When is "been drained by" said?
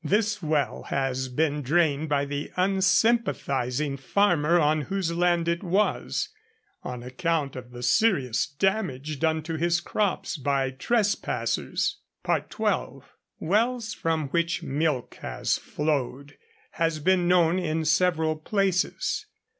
1.27-2.25